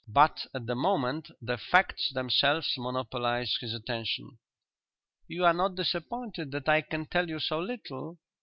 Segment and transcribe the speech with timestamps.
[0.07, 4.39] But at the moment the facts themselves monopolized his attention.
[5.27, 8.17] "You are not disappointed that I can tell you so little?"